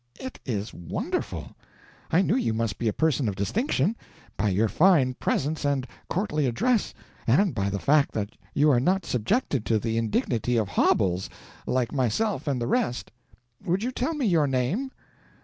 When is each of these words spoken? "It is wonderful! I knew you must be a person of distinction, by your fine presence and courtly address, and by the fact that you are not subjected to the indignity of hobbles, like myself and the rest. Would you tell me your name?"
"It 0.19 0.39
is 0.47 0.73
wonderful! 0.73 1.55
I 2.09 2.23
knew 2.23 2.35
you 2.35 2.55
must 2.55 2.79
be 2.79 2.87
a 2.87 2.91
person 2.91 3.29
of 3.29 3.35
distinction, 3.35 3.95
by 4.35 4.49
your 4.49 4.67
fine 4.67 5.13
presence 5.13 5.63
and 5.63 5.85
courtly 6.09 6.47
address, 6.47 6.91
and 7.27 7.53
by 7.53 7.69
the 7.69 7.77
fact 7.77 8.11
that 8.13 8.31
you 8.55 8.71
are 8.71 8.79
not 8.79 9.05
subjected 9.05 9.63
to 9.67 9.77
the 9.77 9.99
indignity 9.99 10.57
of 10.57 10.69
hobbles, 10.69 11.29
like 11.67 11.91
myself 11.93 12.47
and 12.47 12.59
the 12.59 12.65
rest. 12.65 13.11
Would 13.63 13.83
you 13.83 13.91
tell 13.91 14.15
me 14.15 14.25
your 14.25 14.47
name?" 14.47 14.89